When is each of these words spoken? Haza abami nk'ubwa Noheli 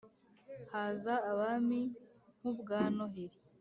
Haza 0.71 1.15
abami 1.31 1.81
nk'ubwa 2.39 2.79
Noheli 2.95 3.37